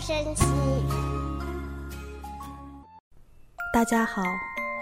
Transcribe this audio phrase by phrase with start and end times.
[0.00, 0.44] 神奇
[3.72, 4.22] 大家好，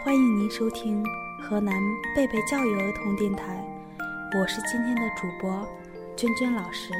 [0.05, 1.05] 欢迎您收听
[1.41, 1.75] 河南
[2.15, 3.65] 贝贝教育儿童电台，
[4.35, 5.67] 我是今天的主播
[6.17, 6.93] 娟娟老师。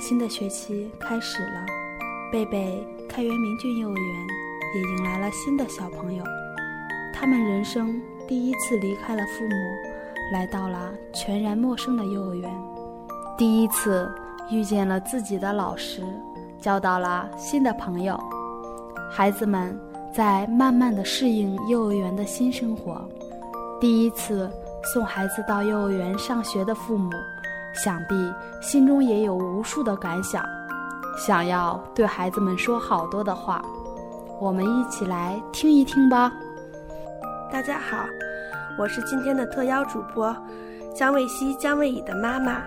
[0.00, 1.66] 新的学期开始了，
[2.32, 4.26] 贝贝开元明郡幼儿园
[4.74, 6.24] 也迎来了新的小朋友，
[7.12, 9.54] 他们人生第一次离开了父母，
[10.32, 12.50] 来到了全然陌生的幼儿园，
[13.36, 14.10] 第一次
[14.50, 16.02] 遇见了自己的老师，
[16.60, 18.18] 交到了新的朋友，
[19.10, 19.78] 孩子们。
[20.14, 23.04] 在慢慢的适应幼儿园的新生活，
[23.80, 24.48] 第一次
[24.84, 27.10] 送孩子到幼儿园上学的父母，
[27.74, 28.14] 想必
[28.60, 30.48] 心中也有无数的感想，
[31.16, 33.60] 想要对孩子们说好多的话，
[34.40, 36.32] 我们一起来听一听吧。
[37.50, 38.06] 大家好，
[38.78, 40.32] 我是今天的特邀主播
[40.94, 42.62] 姜卫西、姜卫乙的妈妈，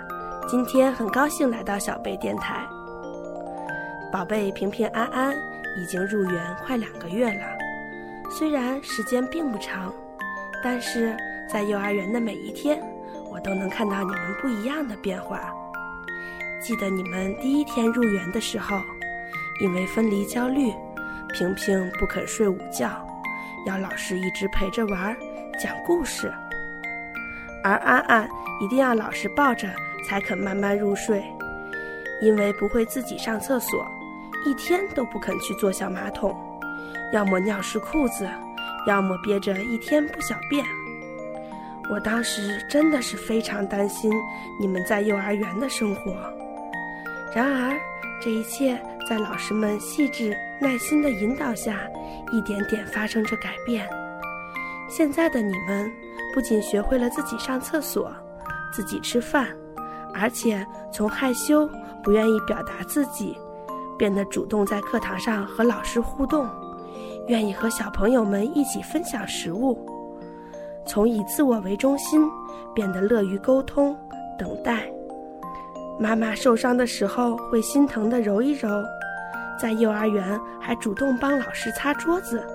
[0.50, 2.68] 今天很高兴来到小贝电台。
[4.12, 5.36] 宝贝平平安安。
[5.80, 7.46] 已经入园快两个月了，
[8.32, 9.94] 虽然时间并不长，
[10.64, 11.16] 但是
[11.48, 12.82] 在幼儿园的每一天，
[13.30, 15.54] 我都能看到你们不一样的变化。
[16.60, 18.82] 记得你们第一天入园的时候，
[19.62, 20.74] 因为分离焦虑，
[21.32, 22.90] 平平不肯睡午觉，
[23.68, 25.16] 要老师一直陪着玩，
[25.60, 26.28] 讲故事；
[27.64, 28.28] 而安安
[28.60, 29.68] 一定要老师抱着
[30.04, 31.24] 才肯慢慢入睡，
[32.20, 33.88] 因为不会自己上厕所。
[34.48, 36.34] 一天都不肯去坐小马桶，
[37.12, 38.26] 要么尿湿裤子，
[38.88, 40.66] 要么憋着一天不小便。
[41.90, 44.10] 我当时真的是非常担心
[44.58, 46.16] 你们在幼儿园的生活。
[47.36, 47.78] 然而，
[48.22, 51.78] 这一切在老师们细致耐心的引导下，
[52.32, 53.86] 一点点发生着改变。
[54.90, 55.92] 现在的你们
[56.34, 58.10] 不仅学会了自己上厕所、
[58.72, 59.50] 自己吃饭，
[60.14, 61.70] 而且从害羞、
[62.02, 63.38] 不愿意表达自己。
[63.98, 66.48] 变得主动在课堂上和老师互动，
[67.28, 69.78] 愿意和小朋友们一起分享食物，
[70.86, 72.30] 从以自我为中心
[72.74, 73.98] 变得乐于沟通、
[74.38, 74.90] 等待。
[76.00, 78.70] 妈妈受伤的时候会心疼的揉一揉，
[79.60, 82.46] 在幼儿园还主动帮老师擦桌子。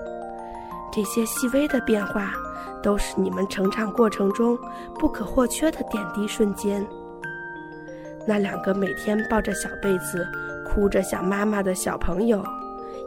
[0.91, 2.31] 这些细微的变化，
[2.81, 4.57] 都是你们成长过程中
[4.97, 6.85] 不可或缺的点滴瞬间。
[8.25, 10.25] 那两个每天抱着小被子。
[10.65, 12.43] 哭着想妈妈的小朋友，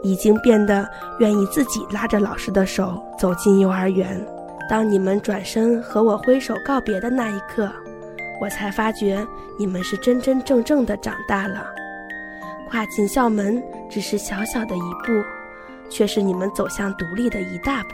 [0.02, 4.24] 已经变得愿意自己拉着老师的手走进幼儿园。
[4.68, 7.70] 当你们转身和我挥手告别的那一刻，
[8.40, 9.26] 我才发觉
[9.58, 11.66] 你们是真真正正的长大了。
[12.68, 15.12] 跨进校门只是小小的一步，
[15.88, 17.90] 却是你们走向独立的一大步。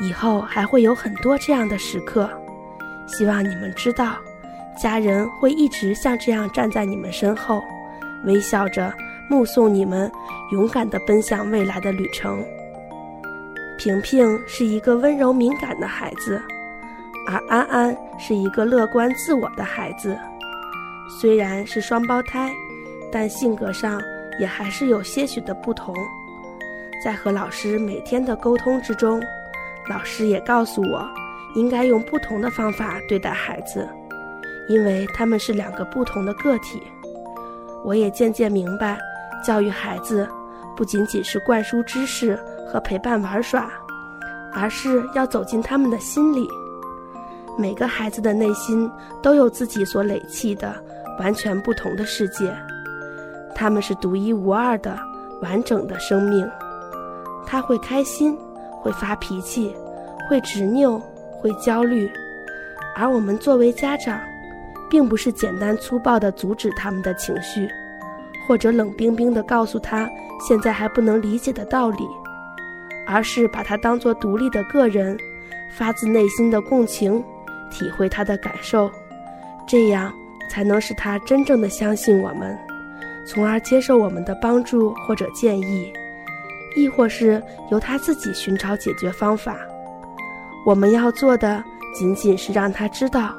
[0.00, 2.30] 以后还会有很多这样的时刻，
[3.08, 4.14] 希望你们知道，
[4.80, 7.60] 家人会一直像这样站在你们身后。
[8.24, 8.92] 微笑着
[9.28, 10.10] 目送你们
[10.52, 12.44] 勇敢地奔向未来的旅程。
[13.76, 16.40] 平平是一个温柔敏感的孩子，
[17.28, 20.18] 而安安是一个乐观自我的孩子。
[21.20, 22.52] 虽然是双胞胎，
[23.12, 24.02] 但性格上
[24.40, 25.94] 也还是有些许的不同。
[27.04, 29.22] 在和老师每天的沟通之中，
[29.88, 31.08] 老师也告诉我，
[31.54, 33.88] 应该用不同的方法对待孩子，
[34.68, 36.82] 因为他们是两个不同的个体。
[37.84, 38.98] 我也渐渐明白，
[39.44, 40.28] 教育孩子
[40.76, 43.70] 不仅仅是灌输知识和陪伴玩耍，
[44.52, 46.48] 而是要走进他们的心里。
[47.56, 48.90] 每个孩子的内心
[49.22, 50.74] 都有自己所累积的
[51.18, 52.52] 完全不同的世界，
[53.54, 54.96] 他们是独一无二的
[55.42, 56.48] 完整的生命。
[57.46, 58.36] 他会开心，
[58.80, 59.74] 会发脾气，
[60.28, 61.00] 会执拗，
[61.40, 62.08] 会焦虑，
[62.94, 64.20] 而我们作为家长。
[64.90, 67.68] 并不是简单粗暴地阻止他们的情绪，
[68.46, 70.08] 或者冷冰冰地告诉他
[70.46, 72.06] 现在还不能理解的道理，
[73.06, 75.16] 而是把他当作独立的个人，
[75.70, 77.22] 发自内心的共情，
[77.70, 78.90] 体会他的感受，
[79.66, 80.12] 这样
[80.50, 82.58] 才能使他真正的相信我们，
[83.26, 85.92] 从而接受我们的帮助或者建议。
[86.76, 89.56] 亦或是由他自己寻找解决方法。
[90.64, 93.34] 我们要做的仅仅是让他知道，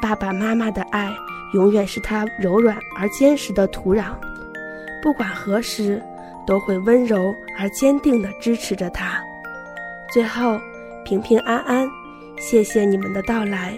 [0.00, 1.12] 爸爸妈妈的爱
[1.54, 4.14] 永远是他柔软而坚实的土壤，
[5.02, 6.02] 不管何时
[6.46, 9.20] 都会温柔而坚定地支持着他。
[10.12, 10.60] 最后，
[11.04, 11.88] 平平安安，
[12.38, 13.76] 谢谢你们的到来。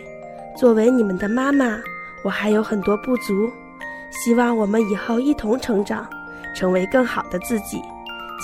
[0.57, 1.79] 作为你们的妈妈，
[2.25, 3.51] 我还有很多不足，
[4.11, 6.09] 希望我们以后一同成长，
[6.55, 7.81] 成为更好的自己，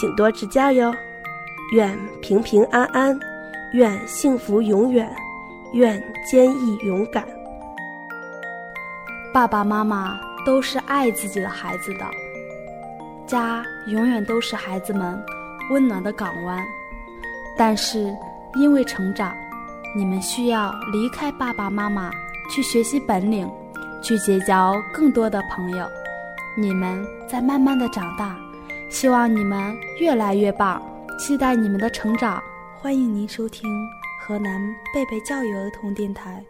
[0.01, 0.95] 请多指教哟。
[1.73, 3.19] 愿平平安安，
[3.73, 5.11] 愿幸福永远，
[5.73, 6.01] 愿
[6.31, 7.25] 坚毅勇敢。
[9.35, 10.17] 爸爸妈妈
[10.47, 12.07] 都是爱自己的孩子的，
[13.27, 15.21] 家永远都是孩子们
[15.73, 16.65] 温暖的港湾。
[17.59, 18.17] 但是，
[18.55, 19.35] 因为成长。
[19.97, 22.13] 你们需要离开爸爸妈妈，
[22.49, 23.51] 去学习本领，
[24.01, 25.85] 去结交更多的朋友。
[26.57, 28.37] 你们在慢慢的长大，
[28.89, 30.81] 希望你们越来越棒，
[31.19, 32.41] 期待你们的成长。
[32.81, 33.69] 欢迎您收听
[34.21, 34.61] 河南
[34.95, 36.41] 贝贝教育儿童电台。